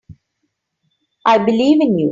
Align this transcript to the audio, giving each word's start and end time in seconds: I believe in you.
I 1.25 1.37
believe 1.37 1.77
in 1.79 1.99
you. 1.99 2.09